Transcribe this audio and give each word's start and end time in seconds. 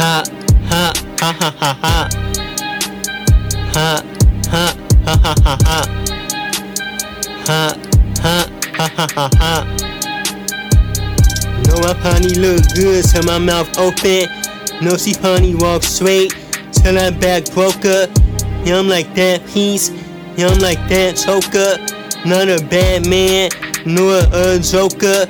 Ha 0.00 0.24
ha 0.70 0.92
ha 1.20 1.30
ha 1.38 1.50
ha 1.60 1.72
ha. 1.82 2.08
Ha 3.74 4.02
ha 4.50 4.64
ha 5.04 5.14
ha 5.24 5.34
ha 5.44 5.54
ha. 5.66 5.78
Ha 7.46 7.76
ha 8.22 8.88
ha 8.96 9.06
ha 9.14 9.28
ha. 9.36 9.52
Know 11.64 11.78
my 11.82 11.92
pony 12.00 12.32
look 12.36 12.62
good 12.74 13.04
till 13.04 13.24
my 13.24 13.36
mouth 13.36 13.78
open. 13.78 14.24
No, 14.80 14.96
see 14.96 15.12
pony 15.12 15.54
walk 15.54 15.82
straight 15.82 16.32
till 16.72 16.94
that 16.94 17.20
back 17.20 17.52
broke 17.52 17.84
up. 17.84 18.08
Yeah, 18.64 18.78
I'm 18.78 18.88
like 18.88 19.14
that 19.16 19.46
piece. 19.48 19.90
Yeah, 20.34 20.48
I'm 20.48 20.60
like 20.60 20.78
that 20.88 21.18
choker. 21.18 21.76
Not 22.26 22.48
a 22.48 22.64
bad 22.70 23.06
man, 23.06 23.50
nor 23.84 24.22
a 24.32 24.58
joker. 24.60 25.26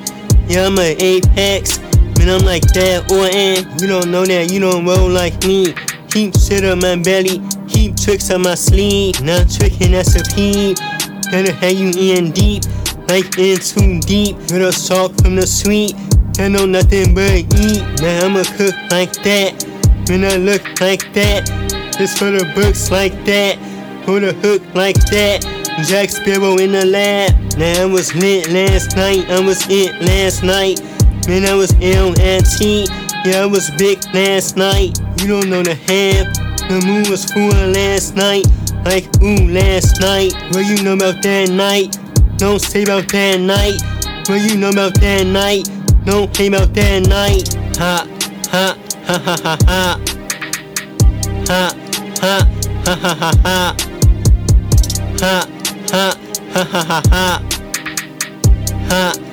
Yeah, 0.46 0.66
I'm 0.66 0.79
an 0.79 0.95
apex. 1.00 1.80
Man, 2.21 2.29
I'm 2.29 2.45
like 2.45 2.68
that 2.77 3.11
or 3.11 3.25
Orton. 3.25 3.64
You 3.80 3.87
don't 3.89 4.11
know 4.11 4.27
that, 4.27 4.52
you 4.52 4.61
don't 4.61 4.84
roll 4.84 5.09
like 5.09 5.42
me. 5.47 5.73
Keep 6.10 6.37
shit 6.37 6.66
on 6.66 6.80
my 6.80 6.96
belly, 6.96 7.41
keep 7.66 7.96
tricks 7.96 8.30
on 8.30 8.43
my 8.43 8.56
sleeve. 8.56 9.23
Not 9.23 9.48
tricking, 9.48 9.93
that's 9.93 10.20
a 10.20 10.23
peep. 10.37 10.77
Gotta 11.33 11.51
have 11.51 11.73
you 11.73 11.88
in 12.12 12.30
deep, 12.33 12.65
like 13.09 13.38
in 13.38 13.56
too 13.56 14.01
deep. 14.01 14.37
With 14.52 14.60
a 14.60 14.70
salt 14.70 15.16
from 15.23 15.37
the 15.37 15.46
sweet. 15.46 15.95
I 16.38 16.48
know 16.48 16.66
nothing 16.66 17.15
but 17.15 17.41
eat. 17.56 17.80
Now 18.05 18.27
I'ma 18.29 18.45
cook 18.52 18.77
like 18.91 19.16
that. 19.24 19.57
When 20.10 20.23
I 20.23 20.37
look 20.37 20.60
like 20.79 21.10
that. 21.15 21.48
Just 21.96 22.18
for 22.18 22.30
the 22.30 22.45
books 22.55 22.91
like 22.91 23.16
that. 23.24 23.57
For 24.05 24.21
the 24.21 24.34
hook 24.45 24.60
like 24.74 25.01
that. 25.09 25.41
Jack 25.88 26.10
Sparrow 26.10 26.59
in 26.59 26.73
the 26.73 26.84
lab. 26.84 27.32
Now 27.57 27.80
I 27.80 27.87
was 27.87 28.15
lit 28.15 28.51
last 28.51 28.95
night. 28.95 29.24
I 29.30 29.41
was 29.41 29.65
it 29.71 30.02
last 30.02 30.43
night. 30.43 30.80
Man, 31.30 31.45
I 31.45 31.55
was 31.55 31.73
ill. 31.80 32.12
Yeah, 32.19 33.43
I 33.43 33.47
was 33.47 33.71
big 33.79 34.02
last 34.12 34.57
night. 34.57 34.98
You 35.21 35.29
don't 35.29 35.48
know 35.48 35.62
the 35.62 35.77
half. 35.77 36.27
The 36.69 36.82
moon 36.85 37.09
was 37.09 37.24
full 37.24 37.51
last 37.71 38.16
night. 38.16 38.46
Like, 38.85 39.07
ooh, 39.23 39.46
last 39.46 40.01
night. 40.01 40.35
What 40.51 40.66
you 40.66 40.82
know 40.82 40.95
about 40.95 41.23
that 41.23 41.51
night? 41.51 41.96
Don't 42.37 42.59
say 42.59 42.82
about 42.82 43.07
that 43.13 43.38
night. 43.38 43.80
What 44.29 44.41
you 44.43 44.57
know 44.57 44.71
about 44.71 44.95
that 44.95 45.24
night? 45.24 45.71
Don't 46.04 46.35
say 46.35 46.49
about 46.49 46.74
that 46.74 47.07
night. 47.07 47.54
Ha, 47.79 48.09
ha, 48.51 48.76
ha, 49.07 49.57
ha. 49.66 50.01
Ha, 51.47 51.73
ha, 52.21 52.45
ha, 52.85 52.97
ha, 52.97 53.15
ha, 53.15 53.30
ha. 53.45 53.76
Ha, 55.21 55.47
ha, 55.93 56.10
ha, 56.54 56.65
ha, 56.65 56.82
ha, 56.82 57.02
ha. 57.09 57.43
Ha, 58.88 59.29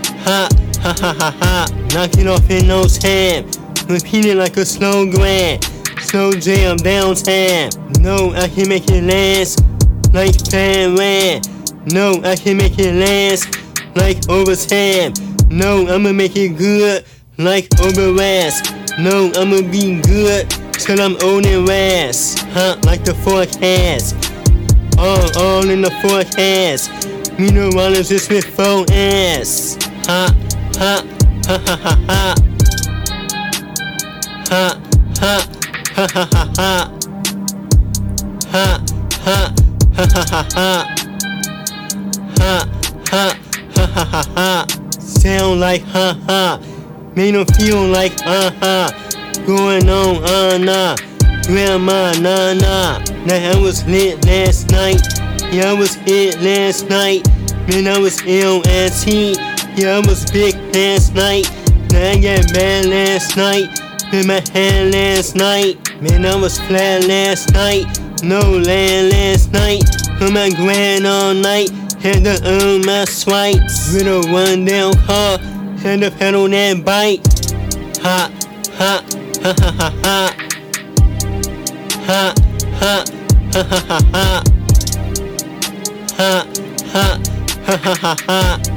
ha, 0.99 1.13
ha, 1.17 1.31
ha. 1.39 1.67
Knocking 1.93 2.27
off 2.27 2.49
in 2.49 2.67
no 2.67 2.85
time. 2.85 3.49
Repeating 3.87 4.37
like 4.37 4.57
a 4.57 4.65
slogan. 4.65 5.61
Slow 6.01 6.31
jam 6.33 6.77
downtown. 6.77 7.69
No, 7.99 8.33
I 8.33 8.47
can 8.47 8.69
make 8.69 8.89
it 8.89 9.03
last 9.03 9.63
like 10.13 10.35
fan 10.49 10.95
ran. 10.95 11.41
No, 11.87 12.21
I 12.23 12.35
can 12.35 12.57
make 12.57 12.79
it 12.79 12.93
last 12.93 13.47
like 13.95 14.29
overtime. 14.29 15.13
No, 15.49 15.87
I'ma 15.87 16.11
make 16.11 16.35
it 16.35 16.57
good 16.57 17.05
like 17.37 17.67
overrest. 17.79 18.73
No, 18.99 19.31
I'ma 19.35 19.61
be 19.69 20.01
good 20.01 20.49
till 20.73 21.01
I'm 21.01 21.15
old 21.23 21.45
and 21.45 21.67
rest. 21.67 22.39
Huh, 22.49 22.77
like 22.83 23.03
the 23.03 23.13
forecast. 23.15 24.15
All, 24.97 25.37
all 25.37 25.69
in 25.69 25.81
the 25.81 25.91
forecast. 26.01 26.91
Me 27.39 27.51
no 27.51 27.69
Rollins 27.69 28.09
just 28.09 28.29
with 28.31 28.45
four 28.45 28.85
ass. 28.91 29.77
Ha, 30.07 30.33
ha, 30.77 31.03
ha, 31.47 31.57
ha, 31.65 31.75
ha, 31.83 31.93
ha. 32.07 32.35
Ha, 34.49 34.63
ha, 35.19 35.35
ha, 35.95 36.07
ha, 36.13 36.25
ha, 36.33 36.43
ha. 36.57 36.71
Ha, 38.51 38.65
ha, 39.25 39.39
ha, 39.95 40.03
ha, 40.13 40.23
ha, 40.31 40.41
ha. 40.55 40.69
Ha, 42.39 42.53
ha, 43.09 43.25
ha, 43.75 43.85
ha, 43.87 44.03
ha, 44.05 44.23
ha. 44.35 44.65
Sound 44.99 45.59
like 45.59 45.81
ha 45.81 46.17
ha. 46.27 46.59
Made 47.15 47.33
them 47.33 47.45
feel 47.57 47.83
like 47.87 48.13
uh 48.25 48.51
huh. 48.61 48.91
Going 49.45 49.89
on 49.89 50.23
uh 50.23 50.57
nah. 50.59 50.95
Grandma 51.47 52.13
nah 52.19 52.53
nah. 52.53 52.99
Now 53.25 53.51
I 53.51 53.59
was 53.59 53.85
lit 53.87 54.23
last 54.25 54.69
night. 54.69 55.01
Yeah, 55.51 55.71
I 55.71 55.73
was 55.73 55.95
hit 55.95 56.39
last 56.41 56.89
night. 56.89 57.27
Man, 57.67 57.87
I 57.87 57.97
was 57.97 58.21
ill 58.25 58.61
at 58.67 58.89
T. 58.89 59.35
Yeah, 59.77 59.97
I 59.97 60.07
was 60.07 60.25
big 60.31 60.55
last 60.73 61.13
night. 61.13 61.47
I 61.93 62.17
got 62.17 62.51
bad 62.51 62.87
last 62.87 63.37
night. 63.37 63.69
In 64.11 64.25
my 64.25 64.41
hand 64.51 64.91
last 64.91 65.35
night. 65.35 65.77
Man, 66.01 66.25
I 66.25 66.35
was 66.35 66.59
flat 66.61 67.03
last 67.03 67.53
night. 67.53 67.85
No 68.23 68.39
land 68.39 69.11
last 69.11 69.51
night. 69.51 69.83
On 70.19 70.33
my 70.33 70.49
grand 70.49 71.05
all 71.05 71.35
night. 71.35 71.69
Had 72.01 72.23
to 72.23 72.41
earn 72.43 72.87
my 72.87 73.05
swipes. 73.05 73.93
With 73.93 74.07
a 74.07 74.27
one 74.31 74.65
down 74.65 74.95
car. 75.05 75.37
Had 75.83 76.01
to 76.01 76.09
pedal 76.09 76.49
that 76.49 76.83
bike. 76.83 77.21
Ha, 78.01 78.31
ha, 78.79 79.03
ha, 79.43 79.53
ha, 79.59 79.93
ha. 80.01 80.33
Ha, 82.07 82.33
ha, 82.79 83.05
ha, 83.53 83.63
ha, 83.63 83.81
ha, 83.85 83.99
ha. 84.11 84.43
Ha, 86.17 86.47
ha, 86.93 87.19
ha, 87.63 87.77
ha, 87.77 87.95
ha, 88.01 88.15
ha. 88.25 88.57
Ha, 88.57 88.76